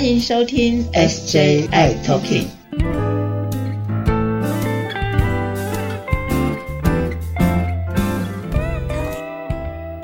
[0.00, 2.46] 欢迎收听 SJI Talking。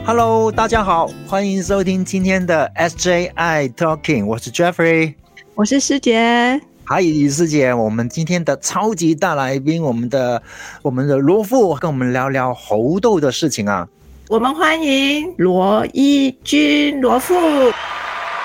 [0.04, 5.14] Hello，大家好，欢迎收听今天的 SJI Talking，我是 Jeffrey，
[5.54, 10.42] 我是师姐，嗨，师姐，我们今天的超级大来宾，我们的
[10.82, 13.88] 我们的罗富，跟我们聊聊猴痘的事情啊。
[14.28, 17.34] 我们欢迎罗一军罗富。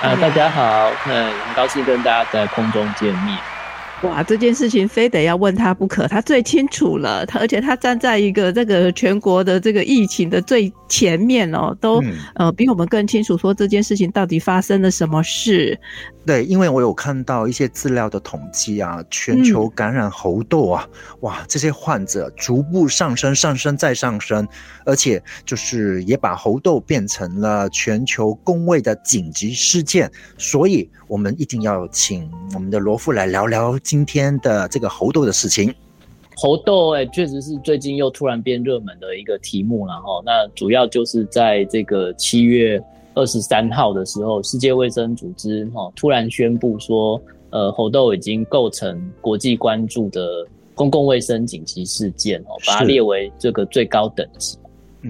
[0.02, 3.38] 啊，大家好，嗯，很高兴跟大家在空中见面。
[4.02, 15.80] 哇，这件事情非得要问他不可，他最清楚了，他而且他站在一个这个全国的这个疫情的最前面哦，都呃比我们更清楚说这件事情到底发生了什么事。
[16.24, 20.88] 对，因为我有看到一些资料的统计啊，全球感染猴痘啊，
[21.22, 24.48] 哇，这些患者逐步上升，上升再上升，
[24.86, 35.74] 而且就是也把猴痘变成了全球公卫的紧急事件，所以我们一定要请我们的罗富来聊聊今天的这个猴痘的事情。
[36.35, 40.22] 猴痘哎，确实是最近又突然变热门的一个题目了哈。
[40.24, 42.80] 那主要就是在这个七月。
[43.13, 54.57] 二十三号的时候，世界卫生组织哈突然宣布说，呃，猴痘已经构成国际关注的公共卫生紧急事件哦，把它列为这个最高等级。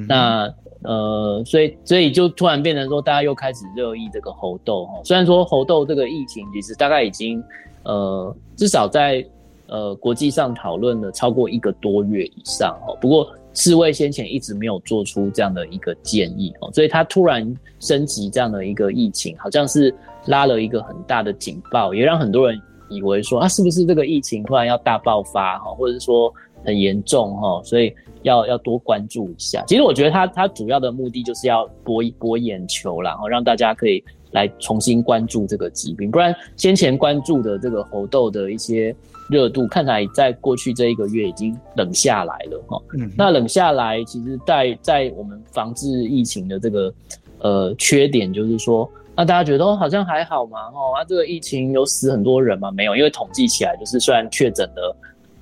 [0.08, 4.94] 那呃，所以所以就突然变成说，大家又开始热议这个猴痘哈。
[5.04, 7.44] 虽然说猴痘这个疫情其实大概已经
[7.84, 9.24] 呃至少在
[9.68, 13.28] 呃国际上讨论了超过一个多月以上哦，不过。
[13.54, 19.94] 世卫先前一直没有做出这样的一个建议哦，所以他突然升级这样的一个疫情，好像是
[20.28, 29.64] 拉了一个很大的警报，也让很多人以为说啊，是不是这个疫情突然要大爆发哈，或者说很严重哈，所以要要多关注一下。
[29.68, 38.96] 其实我觉得他他主要的目的就是要博一博眼球，然后让大家可以来重新关注这个疾病，不然先前关注的这个猴痘的一些。
[39.32, 42.82] 热度看来在过去这一个月已经冷下来了哈，
[43.18, 46.94] 那冷下来其实，在在我们防治疫情的这个
[47.40, 52.70] 呃缺点就是说，那大家觉得好像还好嘛哦，啊这个疫情有死很多人吗？
[52.72, 54.96] 没有，因为统计起来就是虽然确诊的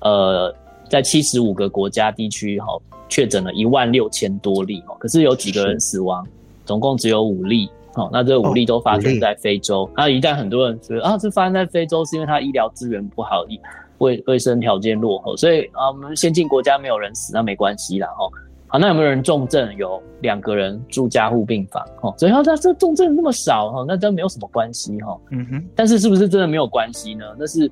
[0.08, 0.54] 呃
[0.88, 6.24] 在七十五个国家地区哈确诊了一万六千多例哦，可是有几个人死亡，
[6.64, 7.68] 总共只有五例。
[7.92, 9.90] 好，那这武力都发生在非洲。
[9.96, 13.44] 那一旦很多人觉得啊，这发生在非洲是因为它医疗资源不好，
[13.98, 18.06] 卫卫生条件落后，所以啊，我们先进国家没有人死，那没关系啦。
[18.16, 18.30] 哈，
[18.68, 19.74] 好，那有没有人重症？
[19.76, 21.84] 有两个人住加护病房。
[22.02, 24.96] 哦，所以他这重症那么少，哈，那真没有什么关系。
[25.00, 25.64] 哈，嗯哼。
[25.74, 27.24] 但是是不是真的没有关系呢？
[27.36, 27.68] 那是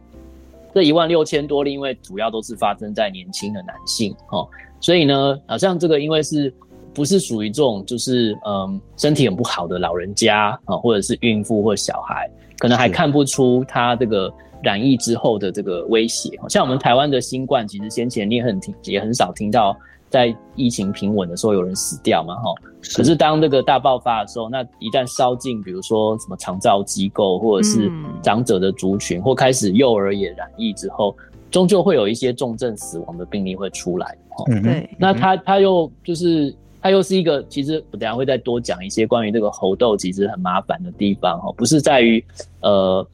[0.75, 4.13] 这一万六千多例，因为主要都是发生在年轻的男性。
[4.31, 4.49] 哦，
[4.81, 6.53] 所以呢，好像这个因为是。
[6.99, 12.29] 不是属于这种，就是嗯，身体很不好的老人家啊，或者是孕妇或小孩，
[12.59, 14.29] 可能还看不出他这个
[14.65, 16.37] 染疫之后的这个威胁。
[16.49, 19.77] 像我们台湾的新冠，其实先前你也很听，也很少听到
[20.11, 22.53] 在疫情平稳的时候有人死掉嘛，哈。
[22.97, 27.89] 可是当这个大爆发的时候，那一旦烧进，比如说什么长照机构，或者是
[28.21, 31.17] 长者的族群，或开始幼儿也染疫之后，
[31.49, 34.19] 终究会有一些重症死亡的病例会出来。
[34.51, 34.91] 嗯，对。
[34.99, 36.53] 那他他又就是。
[36.89, 42.25] 它又是一个，其实我等下会再多讲一些关于这个猴痘其实很麻烦的地方哦，不是在于
[42.63, 43.07] 呃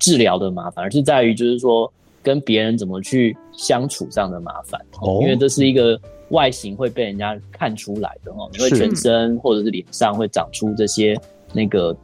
[0.00, 1.90] 治疗的麻烦，而是在于就是说
[2.24, 4.80] 跟别人怎么去相处上的麻烦，
[5.20, 5.96] 因为这是一个
[6.30, 11.16] 外形会被人家看出来的哦，你会全身或者是脸上会长出这些
[11.52, 11.96] 那个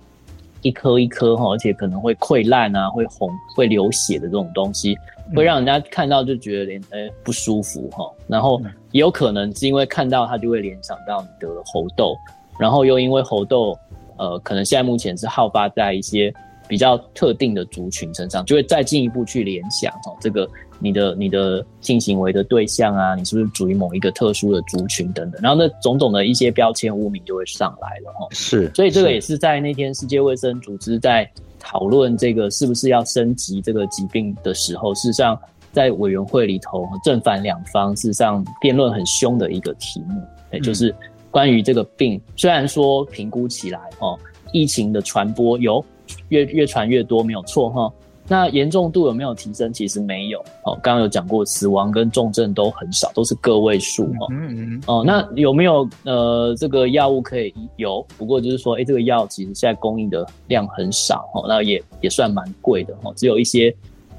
[0.62, 4.97] 一颗一颗哈，而且可能会溃烂啊，会红会流血的这种东西。
[5.34, 8.62] 会让人家看到就觉得连呃不舒服哈，然后
[8.93, 12.16] 也有可能是因为看到它就会联想到你得了猴痘，
[12.61, 13.77] 然后又因为猴痘，
[14.19, 16.33] 呃，可能现在目前是好发在一些
[16.69, 28.27] 比较特定的族群身上，就会再进一步去联想哦，这个你的你的性行为的对象啊，你是不是属于某一个特殊的族群等等，然后那种种的一些标签污名就会上来了哈。
[28.30, 31.30] 是，所以这个也是在那天世界卫生组织在。
[31.59, 35.36] 讨论这个是不是要升级这个疾病的时候，事实上
[35.72, 40.22] 在委员会里头正反两方事实上辩论很凶的一个题目，
[40.53, 40.95] 哎，就是
[41.28, 44.16] 关于这个病，虽然说评估起来哦，
[44.53, 45.84] 疫情的传播有
[46.28, 47.92] 越越传越多，没有错哈。
[48.28, 49.72] 那严重度有没有提升？
[49.72, 50.76] 其实没有哦。
[50.82, 54.26] 刚刚有讲过，死亡跟重症都很少，都是个位数哦。
[54.30, 54.82] 嗯嗯。
[54.88, 58.04] 哦，那有没有呃这个药物可以有？
[58.18, 63.14] 不过就是说，哎，这个药其实现在供应的量很少哦，那也也算蛮贵的哦。
[63.14, 63.72] 只有一些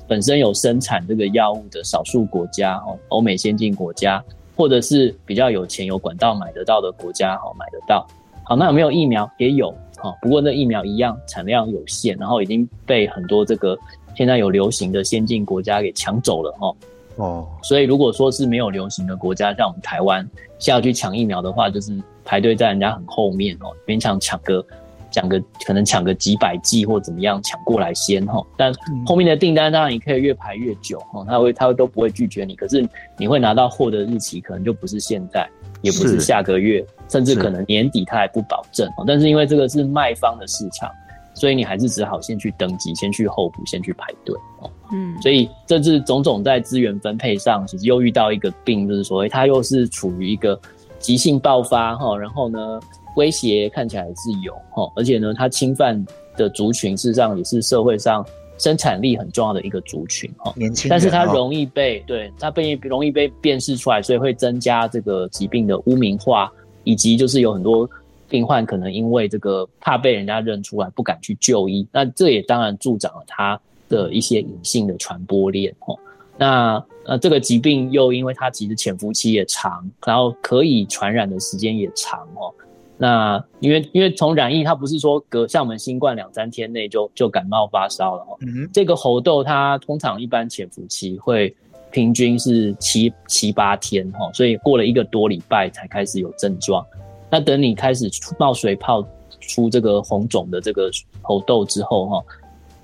[0.07, 4.23] 本身有生产这个药物的少数国家哦，欧美先进国家，
[4.55, 8.07] 或者是比较有钱有管道买得到的国家哦，买得到。
[8.45, 9.29] 好，那有没有疫苗？
[9.37, 9.75] 也有。
[9.97, 13.77] 哈，不过那疫苗一样产量有限，然后已经被很多这个
[14.15, 16.75] 现在有流行的先进国家给抢走了哦。
[17.17, 20.27] 哦，所以如果说是没有流行的国家，像我们台湾，
[20.59, 21.91] 下要去抢疫苗的话，就是
[22.23, 24.65] 排队在人家很后面哦，勉强抢个。
[25.09, 28.71] 讲个可能抢个几百剂或怎么样抢过来先哈，但
[29.05, 32.85] 后面的订单当然你可以越排越久哈，他会他会都不会拒绝你，可是
[33.17, 35.49] 你会拿到货的日期可能就不是现在，
[35.81, 38.89] 也不是下个月，甚至可能年底他还不保证。
[39.05, 40.89] 但是因为这个是卖方的市场，
[41.33, 44.69] 所以你还是只好先去登记，先去候补，先去排队哦。
[44.91, 50.59] 嗯，所以这次种种在资源分配上，其实又遇到一个病，就是说它又是处于一个
[50.99, 52.79] 急性爆发哈，然后呢？
[53.15, 58.23] 威胁看起来是有哈，而且呢，它侵犯的族群事实上也是社会上
[58.57, 60.53] 生产力很重要的一个族群哈。
[60.55, 66.51] 年轻但是它容易被对它被容易被辨识出来，所以会增加这个疾病的污名化，
[66.83, 67.89] 以及就是有很多
[68.29, 71.87] 病患可能因为这个怕被人家认出来，不敢去就医。
[71.91, 73.59] 那这也当然助长了它
[73.89, 75.95] 的一些隐性的传播链哈。
[76.37, 82.53] 那呃，这个疾病又因为它其实潜伏期也长，然后可以传染的时间也长哦。
[82.99, 88.35] 那因为因为从染疫，它不是说隔像我们新冠两三天内就就感冒发烧了哈。
[88.73, 91.55] 这个猴痘它通常一般潜伏期会
[91.91, 96.83] 平均是七七八天哈，所以过了一个多礼拜才开始有症状。
[97.29, 98.09] 那等你开始
[98.39, 99.07] 冒水泡
[99.41, 100.89] 出这个红肿的这个
[101.21, 102.23] 猴痘之后哈，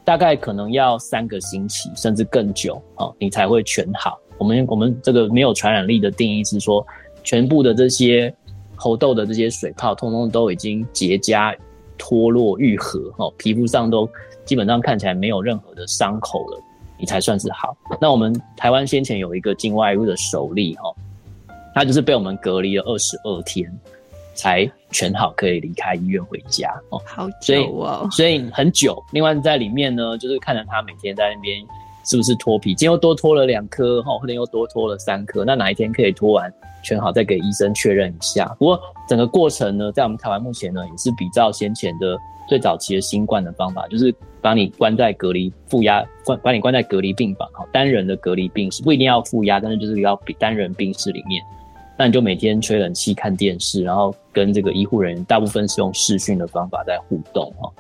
[0.06, 4.20] 大概可能要三个星期甚至更久哈，你才会全好。
[4.38, 6.86] 我们我们这个没有传染力的定义是说，
[7.24, 8.32] 全部的这些。
[8.76, 11.56] 猴痘的这些水泡，通通都已经结痂、
[11.98, 14.10] 脱落、愈合，哈，皮肤上都
[14.46, 16.62] 基本上看起来没有任何的伤口了，
[16.98, 17.76] 你才算是好。
[18.00, 20.94] 那我们台湾先前有一个境外入的首例，哈，
[21.74, 23.72] 他就是被我们隔离了二十二天，
[24.36, 29.02] 才全好，可以离开医院回家，哦，好久哦，所以很久。
[29.12, 31.64] 另外在里面呢，就是看着他每天在那边。
[32.06, 32.76] 是不是脱皮？
[32.76, 35.46] 今天又多脱了两颗，哈，后天又多脱了三颗。
[35.46, 36.54] 那哪一天可以脱完
[36.84, 38.46] 全好，再给医生确认一下。
[38.60, 42.18] 不过整个过程呢，在我们台湾目前呢，也是比较先前的
[42.48, 51.42] 最早期的新冠的方法，就是把你关在隔离负压，关把你关在隔离病房，哈，单人的隔离病室不一定要负压，但是就是要比单人病室里面，
[51.98, 57.72] 那你就每天吹冷气看电视，然后跟这个医护人员大部分是用视讯的方法在互动，哈。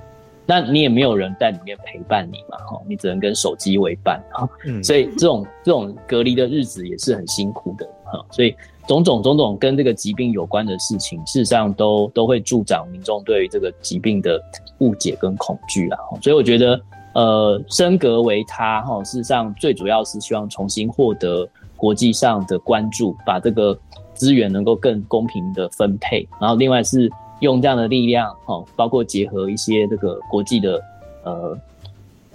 [0.45, 4.49] 那你也没有人在里面陪伴你嘛，哈，你只能跟手机为伴，哈，
[4.83, 8.53] 所以这种这种隔离的日子也是很辛苦的，哈，所以
[8.85, 14.37] 种种种种跟这个疾病有关的事情，事实上都都会助长民众对于这个疾病的
[14.79, 16.81] 误解跟恐惧啦，所以我觉得，
[17.13, 21.47] 呃，升格为他，哈，事实上最主要是希望重新获得
[21.77, 23.77] 国际上的关注，把这个
[24.13, 27.09] 资源能够更公平的分配，然后另外是。
[27.43, 30.81] 用这样的力量，哦，包括结合一些这个国际的
[31.23, 31.57] 呃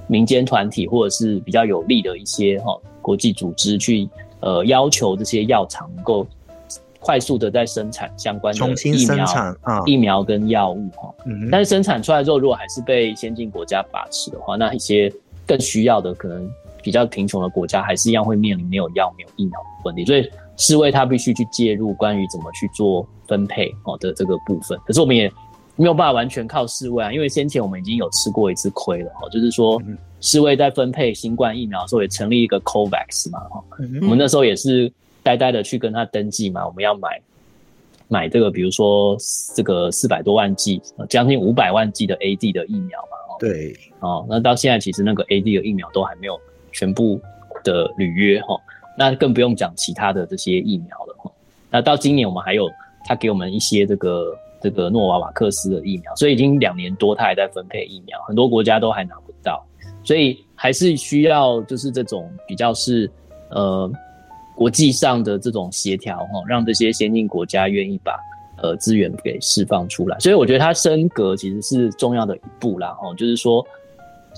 [0.06, 4.06] 民间团体，或者是比较有利的一些哈国际组织，去
[4.40, 6.26] 呃要求这些药厂能够
[7.00, 9.56] 快速的在生产相关的疫苗、
[9.86, 11.14] 疫苗跟药物哈。
[11.50, 15.10] 但是生产出来之后，如果还是被先进国家把持的话，那一些
[15.46, 16.50] 更需要的可能
[16.82, 20.04] 比较贫穷的国家，还是一样会面临没有药、没有疫苗的问题。
[20.04, 23.08] 所以世卫他必须去介入，关于怎么去做。
[23.28, 25.30] 分配哦的这个部分，可是我们也
[25.76, 29.78] 没有办法完全靠世卫啊，因为先前我们已经有吃过一次亏了哦，就是说
[30.22, 33.62] 世卫在分配新冠疫苗的时候也成立一个 COVAX 嘛哈，
[34.00, 34.90] 我们那时候也是
[35.22, 37.20] 呆呆的去跟他登记嘛，我们要买
[38.08, 39.14] 买这个，比如说
[39.54, 46.40] 这个四百多万剂，将近五百万剂的 AD 的疫苗嘛，对哦，那到现在其实那个 AD 的疫苗都还没有
[46.72, 47.20] 全部
[47.62, 48.58] 的履约哈，
[48.98, 51.30] 那更不用讲其他的这些疫苗了哈，
[51.70, 52.68] 那到今年我们还有。
[53.04, 59.64] 他给我们一些这个这个诺瓦瓦克斯的疫苗，所以已经两年多，他还在分配疫苗，很多国家都还拿不到，
[60.04, 63.10] 所以还是需要就是这种比较是
[63.50, 63.90] 呃
[64.54, 68.18] 国际上的这种协调哈，让这些先进国家愿意把
[68.60, 70.18] 呃资源给释放出来。
[70.18, 73.66] 所以我觉得它升格其实是重要的一步啦，哈，就是说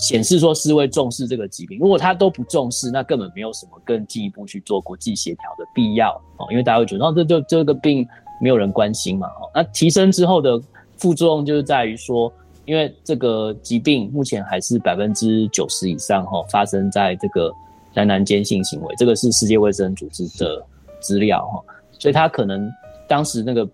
[0.01, 8.07] 显示说世卫重视这个疾病，如果他都不重视，那根本没有什么更进一步去做国际协调的必要哦，因为大家会觉得哦，这就这个病。
[8.43, 9.27] 没有人关心嘛？
[9.27, 10.59] 哦，那提升之后的
[10.97, 12.33] 副作用就是在于说，
[12.65, 17.53] 因为这个疾病目前还是百分之九十以上哈发生在这个
[17.93, 20.65] 男男间性行为，这个是世界卫生组织的
[21.01, 21.63] 资料哈，
[21.99, 22.67] 所以他可能
[23.07, 23.69] 当时那个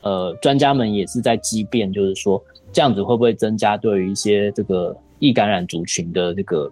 [0.00, 2.42] 呃专家们也是在激辩，就是说
[2.72, 6.68] 这样子会不会增加对于一些这个易感染族群的这个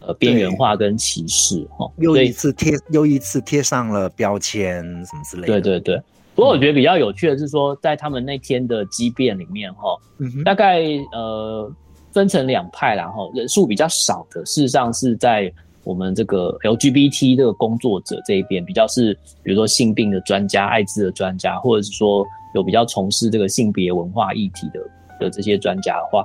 [0.00, 5.46] 呃边缘化跟歧视哈，又一次贴又一次贴上了标签什么之类的。
[5.46, 6.02] 对对对。
[6.34, 9.96] 不过我觉得比较有趣的是说，在他们那天的激辩里面哈，
[10.44, 10.82] 大概
[11.12, 11.72] 呃
[12.12, 15.50] 分成两派然后人数比较少的，事实上是在
[15.82, 24.80] 我们这个 LGBT 这个工作者这一边，比较是比如说性病的专家、艾滋的专家，或者是说有比较从事这个性别文化议题的
[25.24, 26.24] 的这些专家的话，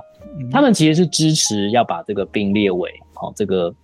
[0.52, 3.74] 他们其实是支持要把这个病列为哦这个。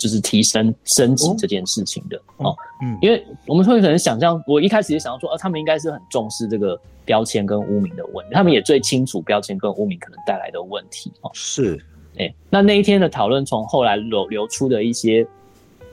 [0.00, 11.30] 就是提升升级这件事情的哦，嗯，因为我们会可能想象，我一开始也想要说，呃，他们应该是很重视这个标签跟污名的问题，他们也最清楚标签跟污名可能带来的问题哦。
[11.34, 11.78] 是，
[12.16, 15.26] 哎，那那一天的讨论，从后来流流出的一些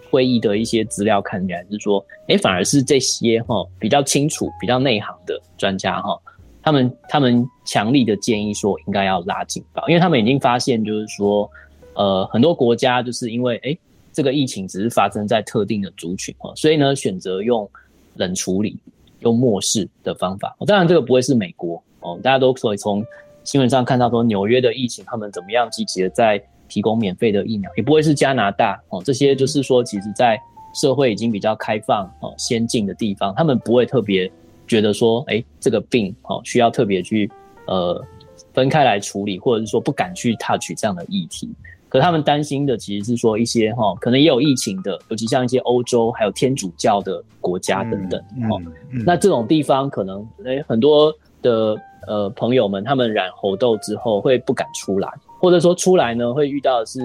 [0.09, 6.17] 会议的一些资料看起来是说，哎，反而是这些哈比较清楚、比较内行的专家哈，
[6.67, 11.49] 他们他们强力的建议说，应该要拉警报，因为他们已经发现，就是说，
[11.93, 13.77] 呃，很多国家就是因为哎。
[14.13, 17.69] 这个疫情只是发生在特定的族群哦，所以呢，选择用
[18.15, 18.75] 冷处理、
[19.19, 20.57] 用漠视的方法。
[20.65, 23.05] 当然，这个不会是美国哦，大家都可以从
[23.43, 30.35] 新闻上看到说，纽约的疫情他们怎么样积极的在提供免费的疫苗，也不会是加拿大哦，这些就是说，其实在
[30.73, 34.31] 社会已经比较开放哦、先进的地方，他们不会特别
[34.67, 37.29] 觉得说，哎，这个病哦需要特别去
[37.67, 38.03] 呃
[38.53, 41.49] 分开来处理，或者是说不敢去 touch 这样的议题。
[41.89, 48.19] 可他们担心的其实是说一些哈，可能也有疫情的，尤其像一些欧洲还有天主教的国家等等
[48.49, 48.61] 哦。
[49.05, 55.09] 那这种地方可能诶很多的呃朋友们，他们染猴痘之后会不敢出来，
[55.39, 56.99] 或者说出来呢会遇到的是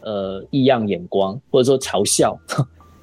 [0.00, 2.34] 呃异样眼光，或者说嘲笑，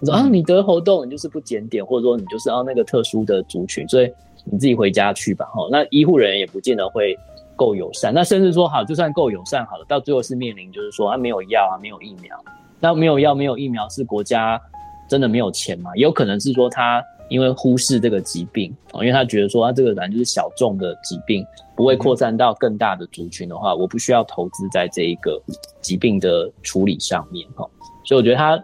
[0.03, 4.11] 说啊你得猴痘你就是不检点，或者说你就是啊那个特殊的族群，所以
[4.43, 5.67] 你自己回家去吧哈。
[5.71, 7.15] 那医护人员也不见得会。
[7.57, 12.37] 够友善，那甚至说好，就算够友善好了，到最后是面临就是说啊没有药啊，没有疫苗，
[12.81, 14.61] 那没有药没有疫苗是国家
[15.09, 15.89] 真的没有钱嘛？
[15.95, 21.45] 也有可能是说他因为忽视这个疾病啊，因为他觉得说他这个反正就是小众的疾病，
[21.77, 25.41] 不会扩散到更大的族群的话，我不需要投资在这一个
[25.79, 27.65] 疾病的处理上面哈。
[28.03, 28.61] 所以我觉得他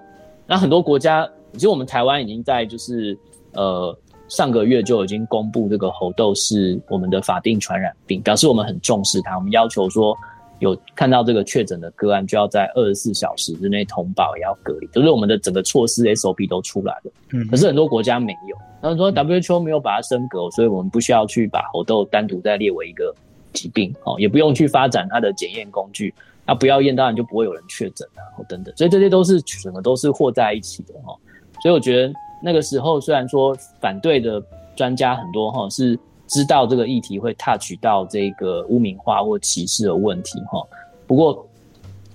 [0.52, 3.18] 那很多国家，其实我们台湾已经在就是
[3.54, 3.98] 呃。
[4.28, 9.36] 上个月就已经公布这个猴痘是我们的法定传染病，表示我们很重视它。
[9.36, 10.18] 我们要求说，
[10.60, 17.12] 有看到这个确诊的个案，就要在二十四小时之内通报，也要隔离，就是我们的整个措施 SOP 都出来了。
[17.34, 23.14] 嗯，可是很多国家没有，他们说 WHO 没有把它升格，所以我们不需要去把猴痘单独再列为一个
[23.52, 26.14] 疾病，哦，也不用去发展它的检验工具，
[26.46, 28.76] 那不要验，当然就不会有人确诊啊，等等。
[28.76, 31.16] 所以这些都是整个都是和在一起的哈。
[31.62, 32.14] 所以我觉得。
[32.44, 34.42] 那个时候虽然说反对的
[34.76, 35.96] 专家很多哈，是
[36.26, 40.60] 知道这个议题会 touch 到这个污名化或歧视的问题哈，
[41.06, 41.48] 不过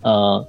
[0.02, 0.44] 呃，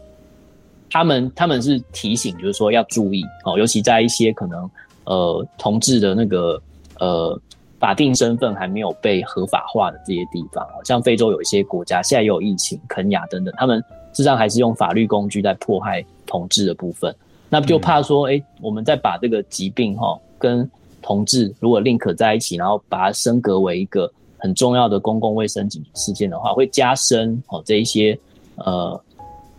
[0.89, 4.67] 他们他们是提醒，就是说要注意哦，尤其在一些可能
[5.03, 6.59] 呃同志的那个
[6.99, 7.39] 呃
[7.79, 13.77] 法定身份还没有被合法化的这些地方，像非洲有一些国家现在也有疫情，肯雅等等，他们
[14.13, 17.15] 实际上还是用法律工具在迫害同志的部分。
[17.49, 20.69] 那就怕说，哎，我们再把这个疾病哈跟
[21.01, 28.17] 同志如果 link 在一起，然后把它升格为一个很重要的公共卫生紧急事件的话，会加深哦这一些
[28.55, 29.01] 呃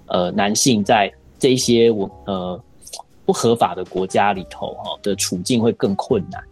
[0.07, 2.61] 呃男性在这一些我呃
[3.25, 6.43] 不合法的国家里头哈的处境会更困难。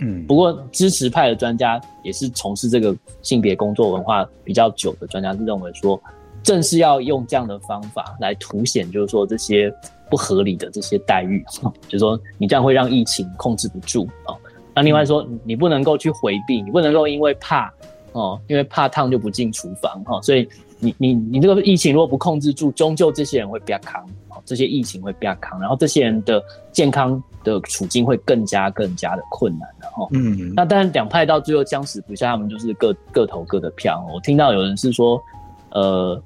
[0.00, 6.00] 嗯，不过支持派的专家也是从事这个性别工作文化比较久的专家，是认为说，
[6.42, 9.72] 正是要用这样的方法来凸显，就是说这些。
[10.08, 11.44] 不合理的这些待遇，
[11.88, 14.30] 就是说你这样会让疫情控制不住啊。
[14.72, 17.68] 那另外说，你不能够去回避，你不能够因为怕
[18.16, 20.20] 哦，因为怕烫就不进厨房哈。
[20.22, 26.42] 所以你你你这个疫情如果不控制住，终究这些人会比较扛哦，这些疫情会比较扛，然后这些人的
[26.72, 30.08] 健康的处境会更加更加的困难的哈。
[30.12, 34.04] 嗯，那当然两派到最后僵持不下，他们就是各各投各的票。
[34.14, 35.22] 我听到有人是说，
[35.70, 36.20] 呃。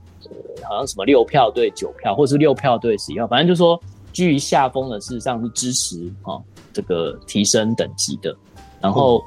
[0.62, 3.80] 好像什么六票对九票，或是六票对十一票，反正就说
[4.12, 6.38] 居于下风的，事实上是支持啊
[6.72, 8.36] 这个提升等级的，
[8.80, 9.24] 然后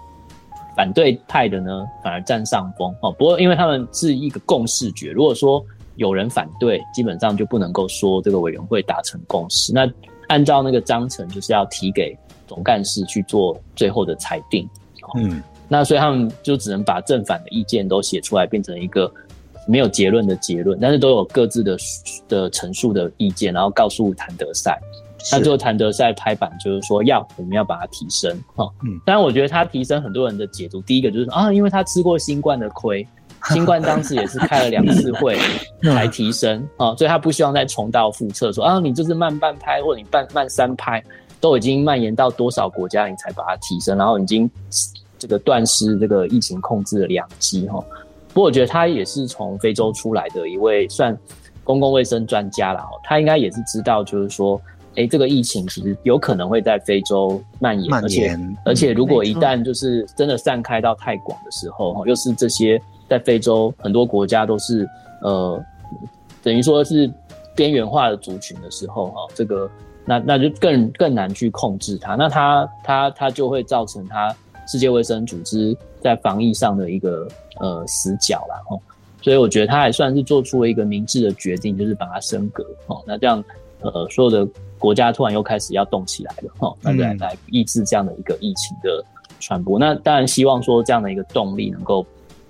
[0.76, 3.12] 反对派的呢反而占上风哦。
[3.12, 5.64] 不过因为他们是一个共识决，如果说
[5.96, 9.72] 有人反对，基本上就不能够说这个委员会达成共识。
[9.74, 9.90] 那
[10.28, 14.68] 按照那个章程，就是要提给总干事去做最后的裁定。
[15.18, 19.12] 嗯，那所以他们就只能把正反的意见都写出来，变成一个。
[19.66, 21.78] 没有结论的结论，但是都有各自的
[22.28, 24.78] 的陈述的意见，然后告诉谭德赛，
[25.32, 33.08] 那最后谭德赛拍板就是说要我们要把它提升哈，嗯，当然我觉得他提升很多人的解读，第一个就是啊，因为他吃过新冠的亏，
[33.54, 35.38] 新冠当时也是开了两次会
[35.82, 41.02] 才提升啊，所以他不希望再重蹈覆辙，说啊你就是慢半拍或者你慢慢三拍，
[41.40, 44.50] 都已经蔓延到多少国家你才把它提升，然后已经
[45.18, 47.82] 这个断失这个疫情控制的良机哈。
[48.34, 51.18] 不过我觉得他也是从非洲出来的一位算
[51.64, 54.60] 公共卫生专家了哈，他应该也是知道就是说。
[54.96, 64.88] 哎，这个疫情其实有可能会在非洲蔓延，而且而且如果一旦就是真的散开到太广的时候，哈，又是这些在非洲很多国家都是
[65.22, 65.60] 呃，
[66.44, 67.12] 等于说是
[67.56, 69.70] 边缘化的族群的时候，哈，这个
[70.06, 74.36] 那那就更更难去控制它，那它它它就会造成它
[74.68, 77.28] 世界卫生组织在防疫上的一个
[77.60, 78.78] 呃死角了，哈，
[79.22, 83.44] 所以我觉得他还算是做出了一个明智的决定，就是把它升格，哦，那这样
[83.84, 84.52] 呃所有的。
[84.80, 89.02] 国家突然又开始要动起来了，哈，那来来抑制这样的一个疫情的
[89.40, 89.80] 传播。
[89.80, 92.06] 那当然希望说这样的一个动力能够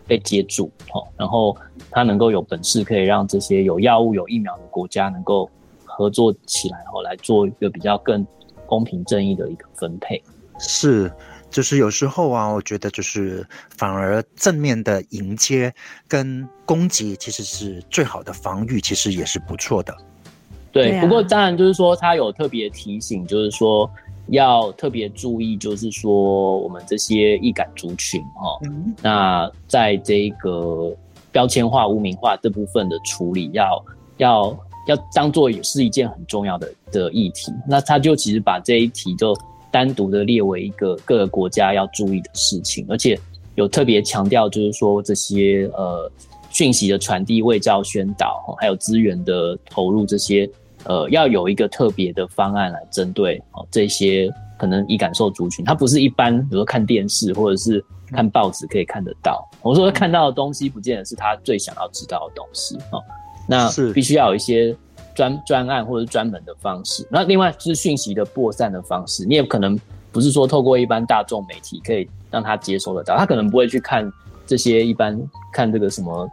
[0.07, 1.55] 被接住，哈，然后
[1.91, 5.47] 它能够有本事可以让这些有药物、有疫苗的国家能够
[5.85, 8.25] 合作起来，然后来做一个比较更
[8.65, 10.19] 公平正义的一个分配。
[10.57, 11.11] 是，
[11.51, 13.47] 就是有时候啊，我觉得就是
[13.77, 15.71] 反而正面的迎接
[16.07, 19.95] 跟攻击其实是最好的防御，其实也是不错的。
[20.73, 23.87] 对，不过当然就是说，他有特别提醒，就是说
[24.29, 28.59] 要特别注意，就是说我们这些易感族群哈，
[29.01, 30.91] 那在这个
[31.31, 33.85] 标签化、污名化这部分的处理，要
[34.17, 37.53] 要要当做也是一件很重要的的议题。
[37.67, 39.37] 那他就其实把这一题就
[39.69, 43.15] 单独的列为一个各个国家要注意的事情，而且
[43.53, 46.11] 有特别强调，就是说这些呃
[46.49, 50.49] 讯息的传递、卫教宣导，还有资源的投入这些。
[50.85, 59.47] 呃，要有一个特别的方案来针对哦这些可能易感受族群，它不是一般，比如说看电视或者是看报纸可以看得到。
[59.61, 63.01] 我说看到的东西，不见得是他最想要知道的东西哦。
[63.47, 64.75] 那必须要有一些
[65.15, 67.07] 专专案或者专门的方式。
[67.09, 69.79] 那另外就是讯息的播散的方式，你也可能
[70.11, 74.11] 不是说透过一般大众媒体可以让他接收得到，他可能不会去看。
[74.45, 75.17] 这些一般
[75.51, 76.29] 看这个什么，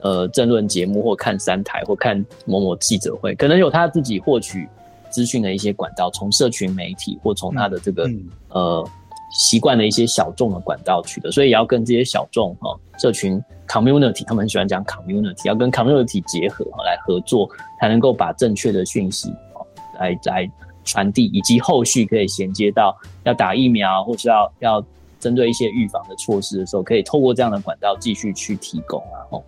[0.00, 4.68] 呃，政论节目或看三台或看某某记者会，可能有他自己获取
[5.10, 8.08] 资讯的一些管道，从社群媒体或从他的这个
[8.50, 8.88] 呃
[9.32, 19.66] 习惯的一些小众的管道取得，所以也要跟这些小众哈社群 community，他们很喜欢讲 community，要跟 community 结合来合作，才能够把正确的讯息哦
[19.98, 20.50] 来来
[20.84, 24.84] 传递，以及后续可以衔接到要打疫苗或是要要。
[25.18, 29.18] 针对一些预防的措施的时候，可以透过这样的管道继续去提供啊。
[29.30, 29.42] 哦，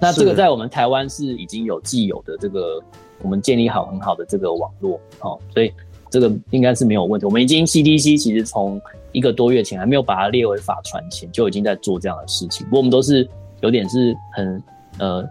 [0.00, 2.80] 那这个在我们台湾是已经有既有的这个，
[3.22, 5.72] 我们建立好很好的这个网络哦，所以
[6.10, 7.26] 这个应该是没有问题。
[7.26, 8.80] 我们已经 CDC 其实从
[9.12, 12.64] 一个多月前还没有把它列为法传前，就已经在做这样的事情。
[12.66, 13.28] 不过我们都是
[13.60, 14.62] 有点是很
[14.98, 15.28] 呃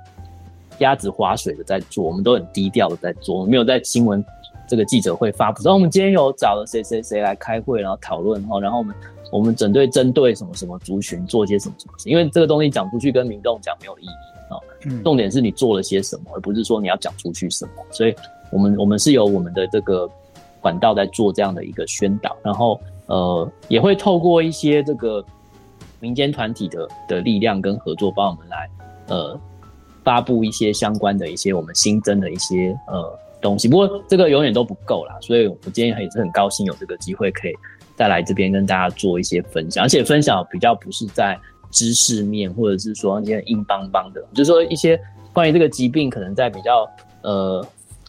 [0.80, 4.24] 鸭子划水的在做，我们都很低调的在做，我们没有在新闻
[4.68, 5.64] 这个记者会发布。
[5.64, 8.94] 然后我们今天有找了谁谁谁来开会，然后讨论哈，然后我们。
[9.36, 14.10] 我们整队针对什么什么族群做些什么什么事，因为这个东西讲出去跟民众讲没有意义
[14.50, 14.56] 啊。
[15.04, 17.72] 重点是你做了些什么，而不是说你要讲出去什么。
[17.92, 18.16] 所以，
[18.50, 20.10] 我们我们是有我们的这个
[20.62, 25.22] 管道在做这样的一个宣导，然后呃，也会透过一些这个
[26.00, 28.70] 民间团体的的力量跟合作，帮我们来
[29.08, 29.38] 呃
[30.04, 33.68] 发布一些相关的一些我们新增的一些呃东西。
[33.68, 37.54] 不过这个永远都不够啦，所以我今天也是很高兴有这个机会可以。
[37.96, 41.40] 再来这边跟大家做一些分享，而且分享比较不是在
[41.72, 45.00] 知识面，或者是说一些硬邦邦的，就是说一些
[45.32, 46.86] 关于这个疾病可能在比较
[47.22, 47.66] 呃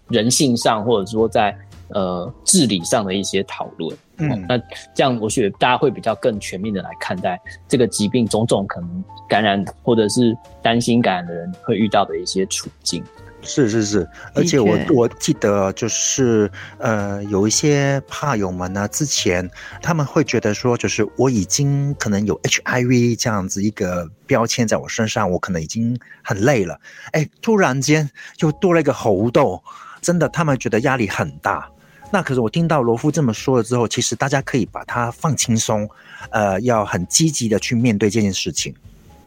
[0.09, 1.57] 人性上，或者说在
[1.91, 3.97] 呃治理上的一些讨论。
[4.19, 4.59] 嗯，那
[4.93, 13.05] 这样我觉得大家会比较更全面的来看待这个疾病种种可能感染或者是担心感染的人会遇到的一些处境。
[13.47, 19.49] 是是是，而且我我记得就是呃，有一些怕友们呢，之前
[19.81, 26.79] 他们会觉得说，就是我已经可能有 HIV 这样子一个标签在我身上，我可能已经很累了。
[27.13, 29.63] 哎，突然间又多了一个猴痘，
[30.03, 31.71] 真的他们觉得压力很大。
[32.11, 35.89] 那可是我听到罗夫这么说了之后，其实大家可以把它放轻松，
[36.31, 38.75] 呃，要很积极的去面对这件事情。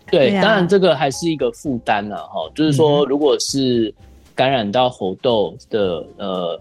[0.07, 3.93] 对，当然这个还是一个负担了哈，就是说如果是。
[4.39, 6.57] 感染到猴痘的呃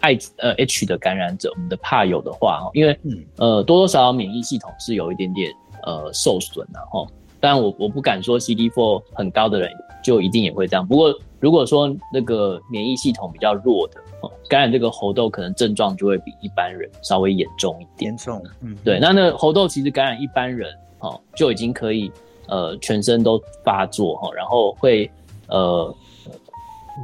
[0.00, 2.94] 艾呃 H 的感染者，我们的怕友的话，因为
[3.36, 5.50] 呃多多少少免疫系统是有一点点
[5.84, 7.06] 呃受损的哈。
[7.40, 9.70] 当然我我不敢说 CD4 很高的人
[10.02, 10.86] 就一定也会这样。
[10.86, 18.10] 不过如果说那个免疫系统比较弱的哦，感染这个猴痘可能症状就会比一般人稍微严重一点。
[18.10, 18.98] 严重，嗯，对。
[19.00, 22.12] 那那猴痘其实感染一般人哦就已经可以
[22.48, 25.10] 呃全身都发作哈，然后会
[25.48, 25.94] 呃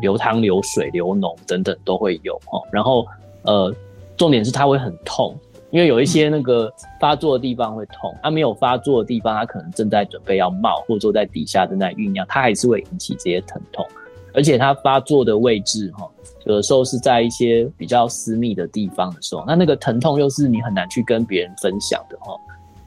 [0.01, 3.07] 流汤、流水、流脓等等都会有哦，然后
[3.43, 3.75] 呃
[4.17, 5.35] 重点是它会很痛。
[5.71, 13.87] 因为有一些那个发作的地方会痛，它没有发作的地方，它可能正在准备要冒，或者说在底下正在酝酿，它还是会引起这些疼痛。
[14.35, 16.09] 而且它发作的位置，哈，
[16.45, 22.35] 有的时候是在一些比较私密的地方的时候，那那个疼痛又是你很难去跟别人分享的，哈，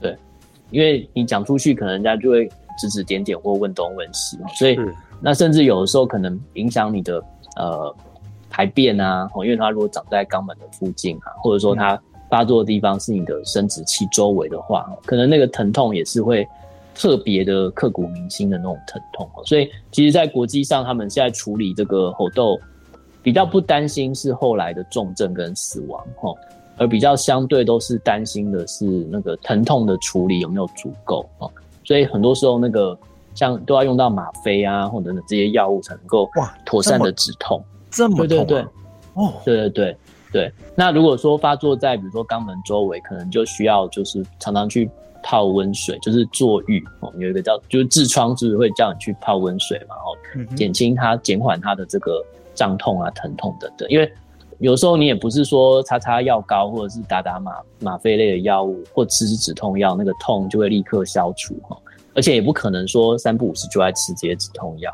[0.01, 0.17] 对，
[0.69, 4.77] 因为你讲出去，可能人家就会指指点点或问东问西，所以
[5.21, 7.23] 那甚至有的时候可能影响你的
[7.55, 7.95] 呃
[8.49, 11.99] 排便啊，因为它如果长在肛门的附近啊，或者说它。
[12.29, 16.47] 发作的地方是你的生殖器周围的话，可能那个疼痛也是会
[16.95, 19.29] 特别的刻骨铭心的那种疼痛。
[19.45, 22.59] 所以，其实，在国际上，他们现在处理这个猴痘，
[23.21, 26.33] 比较不担心是后来的重症跟死亡，哈，
[26.77, 31.51] 而比较相对都是担心的是那个疼痛的处理有没有足够，哦。
[31.83, 32.97] 所以很多时候那个
[33.33, 38.65] 像都要用到吗啡啊，或者这些药物才能够哇妥善的止痛，这么对对对，
[39.13, 39.97] 哦，对对对。
[40.33, 44.89] 对，那如果说发作在比如说肛门周围，可能就需要就是常常去
[45.21, 47.13] 泡温水，就是坐浴哦。
[47.19, 50.09] 有一个叫就是痔疮，就是会叫你去泡温水嘛，哦，
[50.55, 52.19] 减轻它、减缓它的这个
[52.55, 53.87] 胀痛啊、疼痛等等。
[53.91, 54.11] 因为
[54.63, 61.77] 有时候你也不是说擦擦药膏或者是打打吗吗啡类的药物或吃吃止痛药，那个痛就会立刻消除哈。
[62.15, 64.89] 而且也不可能说三不五时就爱吃这些止痛药，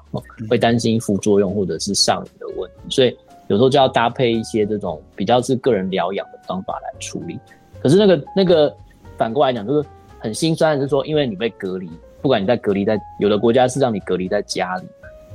[0.50, 3.16] 会担心副作用或者是上瘾的问题，所以。
[3.48, 7.40] 有时候就要搭配一些这种比较是个人疗养的方法来处理。
[7.80, 8.72] 可是那个那个
[9.18, 11.90] 反过来讲，就是很心酸的是说，因为你被隔离，
[12.22, 14.86] 不管你在隔离在有的国家是让你隔离在家里，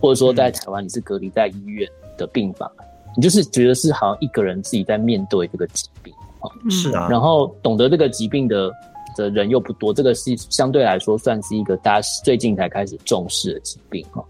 [0.01, 2.71] 或者说在台湾你是隔离在医院的病房，
[3.17, 6.51] 你就是觉得是好像一个人自己在面对这个疾病啊。
[6.71, 7.09] 是啊。
[7.11, 8.71] 然后懂得这个疾病的
[9.17, 14.25] 的人又不多，这个是相对来说算是一个大家最近才开始重视的疾病哈。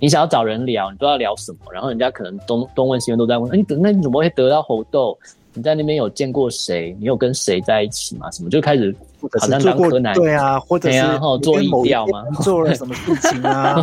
[0.00, 5.18] 你想要找人聊，你不知道聊什么，然后人家可能东东问西问都在问，哎，那你怎么会得到猴痘？
[5.54, 6.96] 你在那边有见过谁？
[7.00, 8.30] 你有跟谁在一起吗？
[8.30, 8.94] 什么就开始
[9.40, 11.00] 好像当柯南对啊，或者是
[11.42, 12.24] 做意调吗？
[12.42, 13.82] 做了什么事情啊？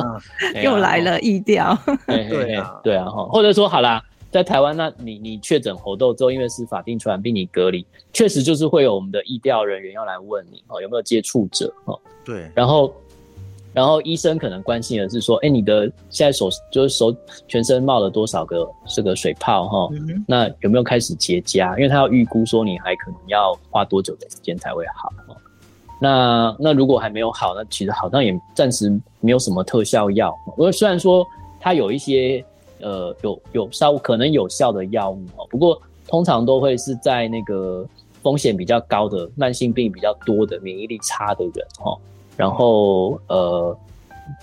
[0.64, 11.70] 又来了意调， 对啊，对啊，哈，或者说好啦，在台湾，那你你确诊猴痘之后，因为是法定传染病，你隔离，确实就是会有我们的意调人员要来问你，哦，有没有接触者？
[11.84, 12.90] 哦，对，然后。
[13.72, 17.14] 然后医生可能关心的是说，哎，你的现在手就是手
[17.46, 19.88] 全身冒了多少个这个水泡哈？
[20.26, 21.76] 那有没有开始结痂？
[21.76, 25.12] 因为他要预估说你还可能要花多久的时间才会好。
[26.00, 30.34] 那那如果还没有好，那其实好像也暂时没有什么特效药。
[30.56, 31.24] 我虽然说
[31.60, 32.44] 它有一些
[32.80, 37.86] 呃有有稍可能有效的药物哦，不过通常都会是在那个
[38.22, 41.96] 风险比较高的慢性病比较多的免疫力差的人哈。
[42.40, 43.76] 然后呃，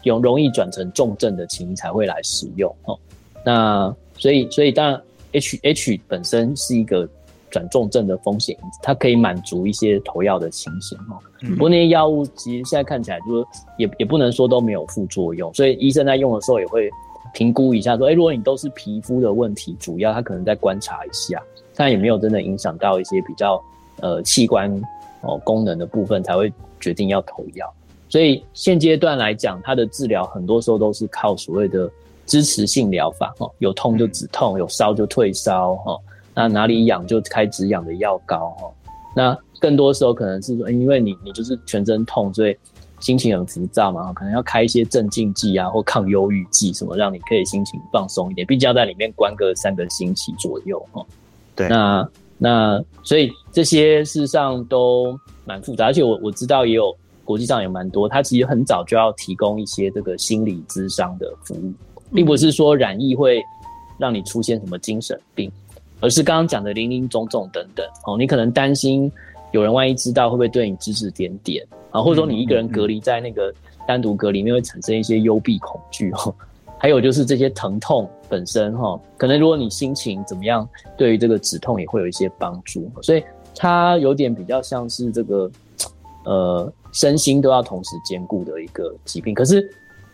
[0.04, 2.96] 有容易转成重症的情形才会来使用哦。
[3.44, 7.10] 那所以所以当然 H H 本身是一个
[7.50, 11.18] 转重症的风险，它可以满足一些投药的情形哦。
[11.56, 13.46] 不过那些药物其实现在看起来就是
[13.80, 16.88] 也也不能说都没有副作用，所以医生在用的时候也会
[17.34, 21.42] 评估一下，说哎，如果你都是皮肤的问题，主要他可能再观察一下，
[21.76, 23.60] 但也没有真的影响到一些比较
[24.02, 24.72] 呃器官
[25.22, 27.74] 哦功能的部分，才会决定要投药。
[28.10, 31.90] 所以现阶段来讲，它的治疗很多时候都是靠所谓的
[32.26, 35.98] 支持性疗法，哈，有痛就止痛，有烧就退烧，哈，
[36.34, 38.70] 那哪里痒就开止痒的药膏，哈，
[39.14, 42.56] 那更多时候可能是说，因为你你就是全身痛，所以
[43.02, 51.06] 心情很浮躁嘛，可能要开一些镇静剂啊，或抗忧郁剂什么，让你可以心情放松一点，毕竟要在里面关个三个星期左右，哈，
[51.56, 56.96] 对，那那所以这些事实上都蛮复杂，而且我我知道也有。
[57.28, 61.74] 国际上也蛮多，他其实很早就要提供一些这个心理咨商的服务，
[62.14, 63.44] 并不是说染疫会
[64.00, 65.52] 让你出现什么精神病，
[66.00, 69.12] 而是刚刚讲的林林总总等等哦，你可能担心
[69.52, 73.54] 有人万一知道会不会对你指指点点啊，或者说你一个人隔离在那个
[73.86, 76.34] 单独隔离面会产生一些幽闭恐惧哦，
[76.78, 80.66] 还有就是这些疼痛本身哈，可能如果你心情怎么样，
[80.98, 85.52] 对于这个止痛也会有一些帮助，所以它有点比较像是这个
[86.28, 86.72] 呃。
[86.94, 89.62] 身心都要同时兼顾的一个疾病，可是，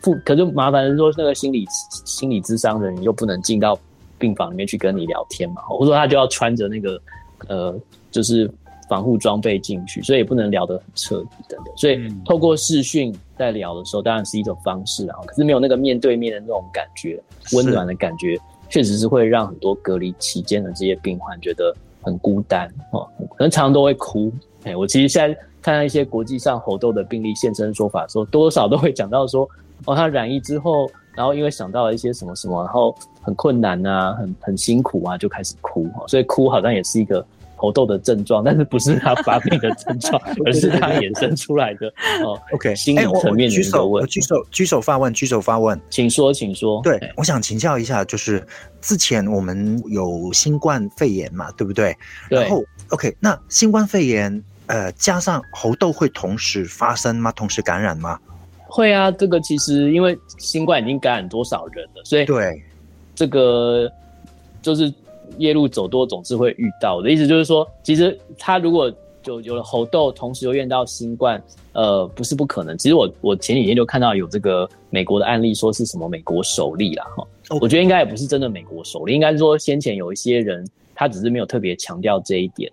[0.01, 1.65] 不，可是麻烦是说那个心理
[2.03, 3.77] 心理咨商的人又不能进到
[4.17, 6.99] 病房里面去跟你聊天嘛，或者说他就要穿着那个
[7.47, 7.79] 呃，
[8.11, 8.51] 就是
[8.89, 11.73] 防护装备进去，所以也不能聊得很彻底等等。
[11.77, 17.21] 所以透过视讯在聊的时候，当然是一种方式啊，可是没有那个面对面的那种感觉，
[17.53, 24.33] 温暖的感觉，确实是会让很多隔离期间的这些病患觉得很孤单哦，可能常常都会哭。
[24.63, 29.49] 哎，我其实现在看到一些国际上猴痘的病例现身说法，说多少都会讲到说，
[29.85, 37.25] 哦，他染疫之后，然后因为想到了一些什么什么，然后很困难啊，很很辛苦啊，就开始哭，所以哭好像也是一个。
[37.55, 41.87] 猴痘的症状，但是不是他发病的症状， 而是他衍生出来的
[42.21, 42.37] 哦。
[42.51, 46.81] OK，心理层面的举手，举手，举手发问，举手发问，请说，请说。
[46.83, 48.45] 对，我想请教一下，就是
[48.81, 51.95] 之前我们有新冠肺炎嘛，对不对？
[52.27, 57.31] 然后 OK，那新冠肺炎呃加上猴痘会同时发生吗？
[57.31, 58.19] 同时感染吗？
[58.65, 62.61] 会啊，这个其实因为新冠已经感染多少人了，所以对
[63.15, 63.91] 这个
[64.61, 64.93] 就是。
[65.39, 72.77] 夜路走多总是会遇到的意思就是说，其实他如果就有了猴痘，同时又验到新冠，呃，不是不可能。
[72.77, 77.25] 其实我我前几天就看到有这个美国的案例，说是什么美国首例啦，哈。
[77.61, 82.71] 我觉得应该也不是真的美国首例，应该是说先前有一些人他只是没有特别强调这一点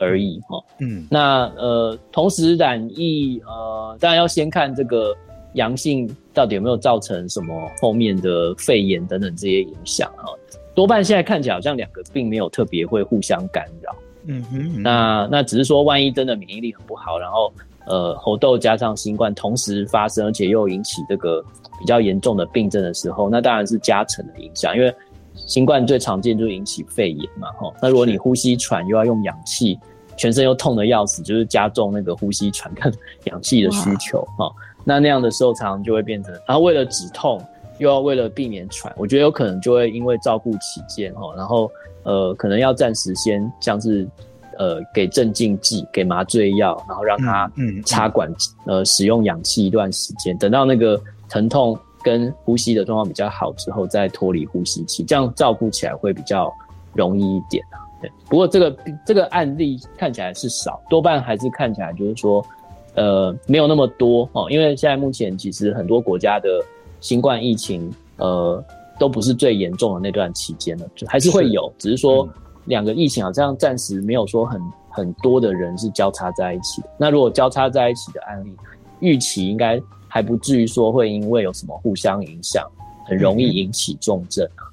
[0.00, 0.62] 而已，哈。
[0.80, 1.06] 嗯。
[1.10, 5.14] 那呃，同时染疫，呃，当然要先看这个
[5.54, 10.26] 阳性到底有没有造成什么后面的肺炎等等这些影响啊。
[10.74, 17.52] 多半现在看起来好像两个并没有特别会互相干扰，嗯哼，那那只是说万一真的免疫力很不好，然后
[17.86, 21.44] 呃猴痘加上新冠同时发生，而且又引起这个
[21.80, 24.94] 比较严重的病症的时候，那当然是加成的影响，因为
[25.34, 29.76] 新冠最常见就是引起肺炎嘛，哈，那如果你呼吸喘又要用氧气，
[30.18, 32.92] 全身又痛的要死，就是加重那个呼吸喘跟
[33.24, 34.52] 氧气的需求，哈，
[34.84, 37.40] 那那样的时候常常就会变成，然后为了止痛。
[37.80, 41.70] 又要为了避免喘，我觉得有可能就会因为照顾起见哈，然后
[42.02, 44.04] 呃，可能要暂时先像是
[44.58, 47.48] 呃给镇静剂、给麻醉药，然后让他
[47.86, 48.28] 插管
[48.66, 56.52] 呃使用氧气一段时间，等到那个疼痛跟呼吸的状况比较好之后，再脱离呼吸器，这样照顾起来会比较
[56.94, 57.78] 容易一点啊。
[58.00, 62.44] 对，不过这个这个案例看起来是少，多半还是看起来就是说
[62.94, 66.48] 呃没有那么多哦，因为现在目前其实很多国家的。
[67.00, 68.60] 新冠疫情，呃，
[68.98, 72.28] 都不是最严重的那段期间了，就还是会有，只是说
[72.64, 76.88] 两个疫情好像暂时没有说很很多的人是交叉在一起的。
[76.98, 78.52] 那如果交叉在一起的案例，
[78.98, 82.68] 预期应该还不至于说会因为有什么互相影响，
[83.06, 84.66] 很容易引起重症啊。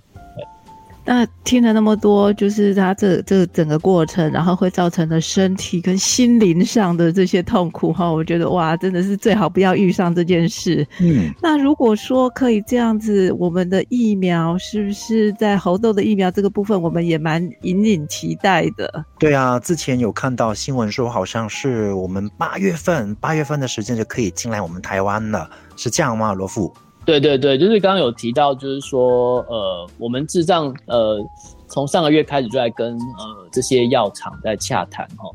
[1.06, 10.86] 那听了那么多，就是他这这整个过程，然后会造成的身体跟心灵上的这些痛苦哈，我觉得哇，真的是最好不要遇上这件事。
[11.00, 19.06] 嗯，那如果说可以这样子，我们的疫苗是不是在猴痘的疫苗这个部分，我们也蛮隐隐期待的？
[19.20, 26.74] 对啊，之前有看到新闻说，好像是我们八月份八月份的时间就可以进来我们台湾了，是这样吗，罗富？
[27.06, 31.24] 对对对，就是刚刚有提到，就是说，呃，我们智障，呃，
[31.68, 35.30] 从上个月开始就在跟呃这些药厂在洽谈哈。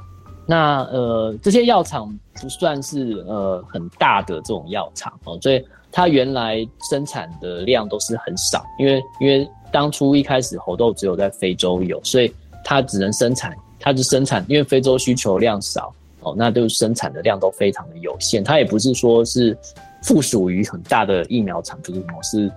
[0.47, 19.57] 那呃这些药厂不算是呃很大的这种药厂哦，所以它原来生产的量都是很少，因为因为当初一开始猴痘只有在非洲有，所以它只能生产，它就生产，因为非洲需求量少哦，那就生产的量都非常的有限，它也不是说是。
[20.03, 22.51] 附属于很大的疫苗厂，就是什么是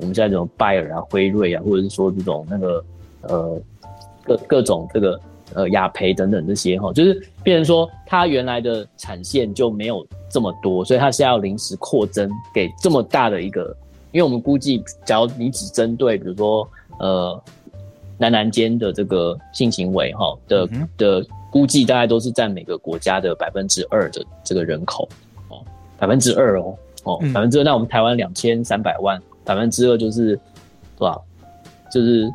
[0.00, 2.84] 我们现在这种拜耳啊、辉瑞啊，或者是说这种那个
[3.22, 3.62] 呃
[4.24, 5.20] 各各种这个
[5.54, 13.74] 呃雅培等等这些哈，就是变成说它原来的产线就没有这么多，所以它是要临时扩增给这么大的一个，
[14.12, 17.42] 因为我们估计，假如你只针对比如说呃
[18.18, 25.08] 男男间的这个性行为哈的的估计，大概都是占每个国家的百分之二的这个人口
[25.48, 25.64] 哦，
[25.96, 26.76] 百分之二哦。
[27.08, 30.38] 哦，百分之二，那我们台湾两千三百万，百分之二就是
[30.98, 31.24] 多少？
[31.90, 32.30] 就是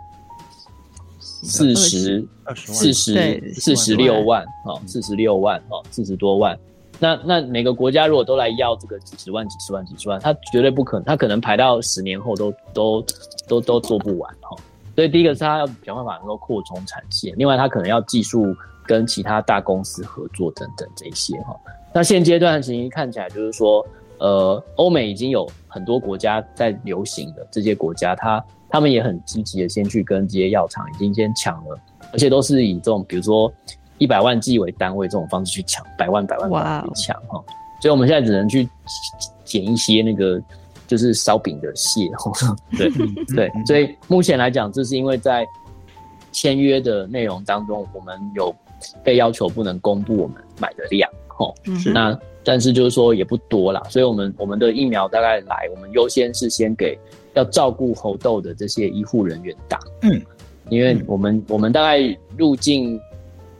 [1.20, 6.58] 四十四十四十六万哦，四十六万哦，四十多万。
[6.98, 13.06] 那那每个国家如果都来要这个几十万、几十万、几十万，他绝对不可能，他可能排到十年后都都
[13.48, 14.58] 都都做不完哈。
[14.96, 18.56] 所以第一个是他要想办法能够扩充产线，另外他可能要技术
[18.88, 21.56] 跟其他大公司合作等等这些哈。
[21.94, 23.86] 那现阶段情形看起来就是说。
[24.20, 31.80] 呃，欧美已经有很多国家在流行的这些国家，他他们也很积极的先去跟这些药厂已经先抢了，
[32.12, 33.52] 而且都是以这种比如说
[33.98, 37.44] 一百万剂为单位这种方式去抢，百万百万去抢哈。
[37.82, 38.68] 所以我们现在只能去
[39.44, 40.42] 捡一些那个
[40.88, 42.10] 就是烧饼的蟹，
[42.78, 42.90] 对
[43.36, 43.52] 对。
[43.66, 45.46] 所以目前来讲，这是因为在
[46.32, 48.56] 签约的内容当中，我们有
[49.04, 52.20] 被要求不能公布我们买的量，吼，嗯那。
[52.46, 57.00] 但是就是说也不多啦，所以我们我们的疫苗大概来，我们优先是先给
[57.36, 60.22] 要照顾猴痘的这些医护人员打，嗯，
[60.68, 62.02] 因为我们我们大概
[62.36, 63.00] 入境，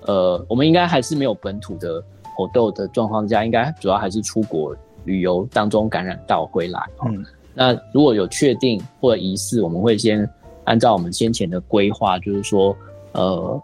[0.02, 2.04] 呃，我们应该还是没有本土的
[2.36, 6.82] 猴痘的状况下，应该主要还是出国旅游当中感染到回来。
[7.06, 10.30] 嗯，那如果有确定或者疑似，我们会先
[10.66, 12.76] 按照我们先前的规划，就是说，
[13.14, 13.64] 呃，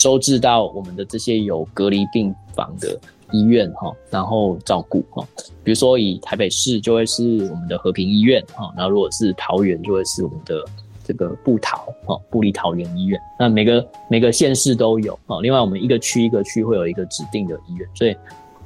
[0.00, 2.98] 收治到我们的这些有隔离病房的
[3.32, 5.26] 医院哈，然后照顾哈。
[5.62, 10.64] 比如说以台北市就会是我们的和平医院哈，然后如果是桃园就会是我们的。
[11.06, 15.42] 这个布桃哦，布里桃园医院，那每个每个县市都有哦。
[15.42, 18.16] 另外，我们一个区一个区会有一个指定的医院，所以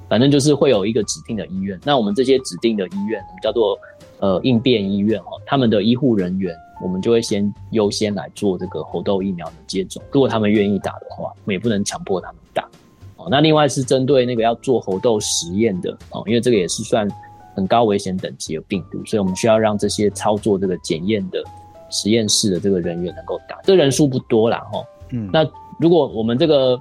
[0.09, 1.77] 反正就是会有一个指定的医院。
[1.85, 3.77] 那我们这些指定的医院，我们叫做
[4.21, 5.35] 呃应变医院哦。
[5.47, 10.03] 他们的医护人员，我们就会先优先来做这个猴痘疫苗的接种。
[10.11, 12.69] 如果他们愿意打的话，我们也不能强迫他们打
[13.17, 13.29] 哦。
[13.31, 17.09] 那另外是针对那个要做猴痘实验的哦，因为这个也是算
[17.55, 21.43] 很高危险等级的病毒，所以我们需要让这些操作这个检验的。
[21.91, 24.85] 实验室的这个人员能够打，这人数不多啦，哈。
[25.09, 25.43] 嗯，那
[25.81, 26.79] 如果我们这个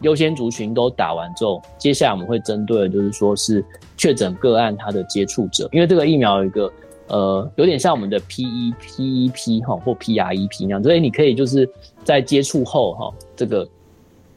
[0.00, 3.64] 优先族群都打完之后，接下来我们会针对的就是说是
[3.96, 6.68] 确诊个案他的接触者，因为这个疫苗有一个
[7.08, 11.68] 呃有点像我们的 P E P E P 哈或 P R E P 那样，所以你可以就是
[12.04, 13.68] 在接触后哈，这个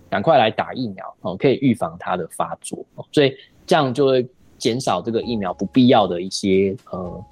[0.09, 2.77] 赶快来打疫苗哦，可以预防它的发作，
[3.11, 7.23] 所以这样就会减少这个疫苗不必要的一些呃。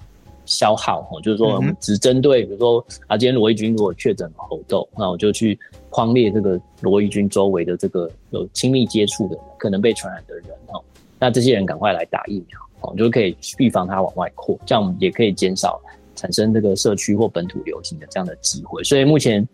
[0.46, 10.78] 消耗哈，就是说我们只针对，比如说啊，今天罗伊军如果确诊喉痘，那我就去框列这个罗伊军周围的这个有亲密接触的可能被传染的人哈，
[11.18, 15.80] 那这些人赶快来打疫苗哦，就可以预防它往外扩，这样也可以减少
[16.14, 18.82] 产生这个社区或本土流行的这样的机会。
[18.84, 19.46] 所以目前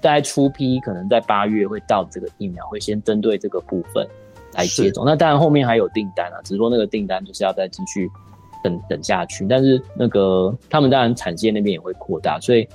[0.00, 4.06] 大概初批可能在八月会到这个疫苗，会先针对这个部分
[4.54, 5.04] 来接种。
[5.04, 8.10] 那当然后面还有订单啊，只是说那个订单就是要再继续。
[8.60, 12.68] 等等下去，但是那个他们当然产线那边也会扩大，所以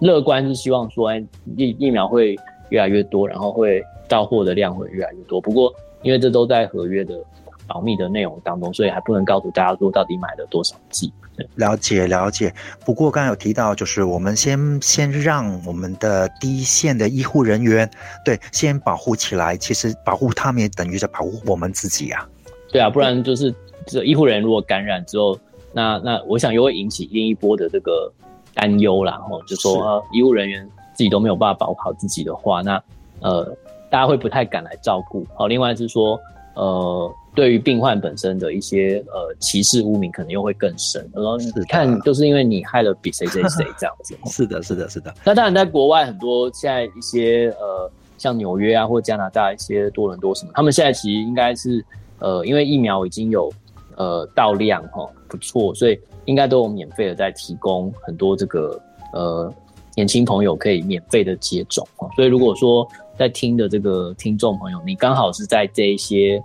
[0.00, 1.14] 乐观是希望说
[1.54, 2.34] 疫疫苗会
[2.70, 5.38] 越来越多，然后会到货的量会越来越多。
[5.38, 7.22] 不过因为这都在合约的
[7.66, 11.12] 保密的内容当中，所以还不能告诉大家说到底买了多少剂。
[11.54, 12.54] 了解了解。
[12.84, 17.90] 不过刚刚有提到，就是我们先先让我们的第一线的医护人员
[18.24, 22.28] 对先保护起来，其实保护他们也等于在保护我们自己啊。
[22.70, 23.54] 对啊，不然就是。
[23.84, 25.36] 这医护人员如果感染之后，
[25.72, 28.08] 那那我想又会引起另一波的这个
[28.54, 29.20] 担忧啦。
[29.28, 32.80] 吼，就说医护人员自己都没有办法保护好自己的话，那
[33.22, 33.44] 呃，
[33.90, 35.26] 大家会不太敢来照顾。
[35.34, 36.16] 好，另外是说，
[36.54, 41.08] 呃，对于病患本身的一些呃歧视污名，可能又会更深。
[41.14, 41.36] 然后
[41.68, 44.16] 看，就是因为你害了比谁谁谁这样子。
[44.30, 45.14] 是的，是的，是的。
[45.24, 51.84] 那当然，在国外很多现在一些呃，像纽约啊或加拿大一些多伦多什么，他们现在其实应该是
[52.18, 53.52] 呃，因为疫苗已经有。
[53.94, 58.80] 呃，到量哈不错，所以应该都有免费的在提供很多这个
[59.12, 59.52] 呃
[59.94, 66.42] 年轻朋友可以免费的接种所以如果说在听的这个听众朋友，你刚好是在这一些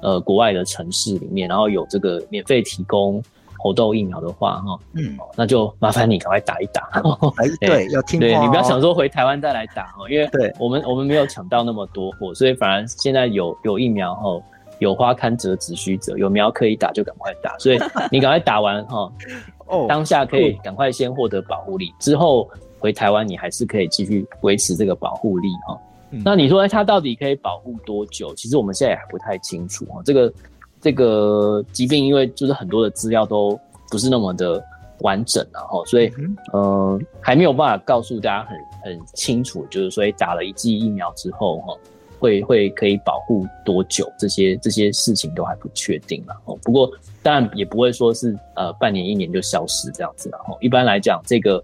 [0.00, 3.22] 呃国外的城市里面，然后有这个免费提供
[3.58, 6.88] 猴痘疫苗的话哈，嗯，那就麻烦你赶快打一打。
[7.60, 8.20] 对，要听。
[8.20, 14.42] 对你不要想说回台湾再来打哦，因为对我们我们没有抢到那么多货，所以反而现在有有疫苗哈。
[14.78, 17.78] 有花堪折直须折，有苗可以打就赶快打，所以
[18.12, 19.10] 你赶快打完哈，
[19.68, 22.46] 哦，当下可以赶快先获得保护力，之后
[22.78, 25.80] 回台湾你还是可以继续维持这个保护力哈。
[26.24, 28.34] 那你说哎，它到底可以保护多久？
[28.34, 30.00] 其实我们现在也还不太清楚哈。
[30.04, 30.32] 这个
[30.80, 33.58] 这个疾病因为就是很多的资料都
[33.90, 34.62] 不是那么的
[35.00, 36.12] 完整然后，所以
[36.52, 41.76] 呃还没有办法告诉大家很很清楚，就是说打了一剂疫苗之后哈。
[42.18, 44.10] 会会可以保护多久？
[44.18, 46.58] 这些这些事情都还不确定了哦。
[46.62, 46.90] 不过
[47.22, 50.56] 当然也不会说是呃半年一年就消失这样子了哦。
[50.62, 51.62] 一般来讲，这个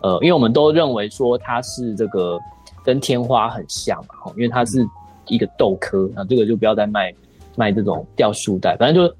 [0.00, 2.38] 呃，因为我们都认为说它是这个
[2.88, 4.82] 跟天花很像嘛哦，因为它是
[5.26, 7.14] 一个豆科啊，这个就不要再卖
[7.54, 8.74] 卖这种吊树袋。
[8.78, 9.14] 反正就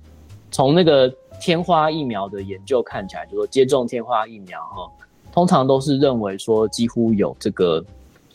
[0.51, 4.91] 从那个天花疫苗的研究看起来，就说接种天花疫苗哈，
[5.33, 7.85] 通常都是认为说几乎有这个。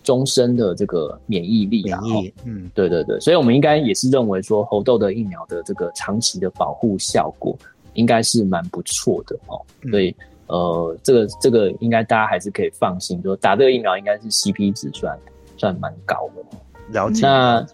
[0.04, 7.58] 终身的这个免疫力，免疫，嗯，对对对，所以我们应该也是认为说猴痘的疫苗的这个长期的保护效果
[7.94, 9.56] 应该是蛮不错的哦，
[9.90, 10.14] 所以
[10.48, 15.18] 呃，这个这个应该大家还是可以放心，说打这个疫苗应该是 CP 值算
[15.58, 16.58] 算蛮高的。
[16.92, 17.22] 了解。
[17.22, 17.66] 那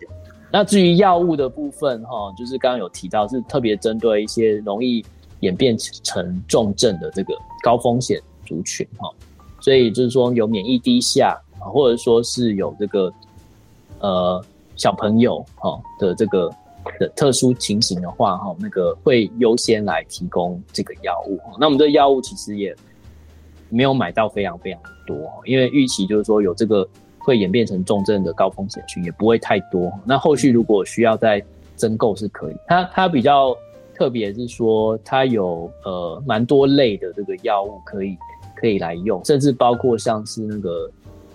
[0.51, 5.05] 那至于药物的部分哈，就是刚刚有提到是特别针对一些容易
[5.41, 7.33] 演变成重症的这个
[7.63, 9.09] 高风险族群哈，
[9.59, 11.39] 所以就是说有免疫低下。
[11.61, 13.13] 或者说是有这个
[13.99, 14.41] 呃
[14.77, 16.49] 小朋友哈的这个
[16.99, 21.39] 的特殊情形的话哈，那个会优先来提供这个药物。
[21.59, 22.75] 那我们这药物其实也
[23.69, 29.91] 没有买到非常非常多，因为预期就是说有这个会演变成重症的高风险群也不会太多。
[30.05, 31.43] 那后续如果需要再
[31.75, 32.55] 增购是可以。
[32.67, 33.55] 它它比较
[33.93, 38.17] 特别是说，它有呃蛮多类的这个药物可以
[38.55, 40.89] 可以来用，甚至包括像是那个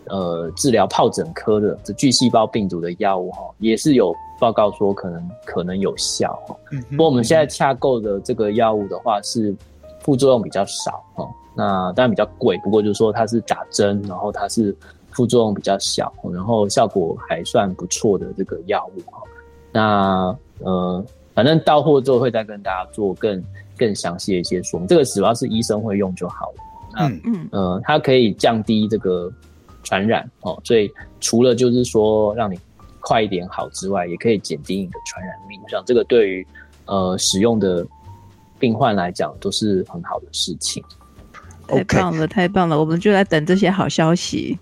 [0.08, 6.56] 呃治疗疱疹科的这巨细胞病毒的药物哈，也是有报告说可能可能有效哈。
[6.90, 9.54] 不过我们现在洽购的这个药物的话是
[10.00, 14.76] 副作用比较少哈，那当然比较贵，不过就是说它是打针，然后它是。
[15.16, 19.22] 副作用比较小，然后效果还算不错的这个药物哈。
[19.70, 23.40] 那呃，反正到货之后会再跟大家做更
[23.78, 24.88] 更详细的一些说明。
[24.88, 26.54] 这个主要是医生会用就好了。
[26.96, 29.30] 嗯嗯呃，它可以降低这个
[29.84, 32.58] 传染哦，所以除了就是说让你
[33.00, 35.60] 快一点好之外，也可以减低你的传染力。
[35.62, 36.46] 我想这个对于
[36.86, 37.86] 呃使用的
[38.58, 40.82] 病患来讲都是很好的事情。
[41.66, 42.78] 太棒了，太棒了！
[42.78, 44.58] 我们就在等这些好消息。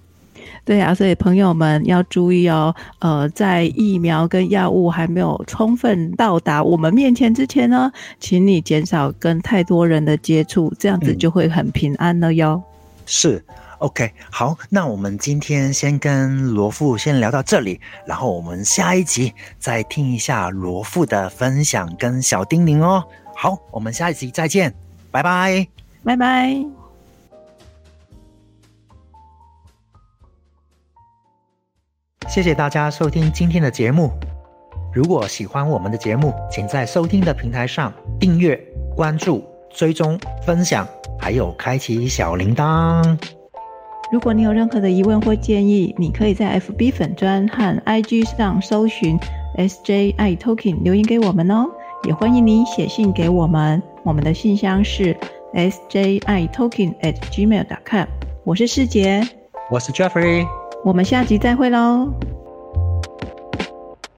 [0.65, 2.73] 对啊，所以朋友们要注意哦。
[3.01, 12.63] 呃，在疫苗跟药物还没有充分到达我们面前之前呢，请你减少跟太多人的接触，这样子就会很平安了哟。
[13.05, 13.45] 是
[13.83, 23.05] ，OK，好，那我们今天先跟罗富先聊到这里，然后我们下一集再听一下罗富的分享跟小叮咛哦。
[23.35, 24.73] 好，我们下一集再见，
[25.11, 25.67] 拜拜，
[26.05, 26.65] 拜拜。
[32.29, 34.11] 谢谢大家收听今天的节目。
[34.95, 38.57] 如果喜欢我们的节目，请在收听的平台上订阅、
[38.95, 40.87] 关注、追踪、分享，
[41.19, 43.42] 还有开启小铃铛。
[44.13, 49.19] 如果你有任何的疑问或建议，你可以在 FB 粉专和 IG 上搜寻
[49.57, 51.65] SJI Talking 留言给我们哦。
[52.05, 55.17] 也欢迎你写信给我们，我们的信箱是
[55.55, 58.07] SJI Talking at gmail.com。
[58.45, 59.27] 我是世杰，
[59.71, 60.47] 我是 Jeffrey。
[60.85, 62.13] 我们下集再会喽。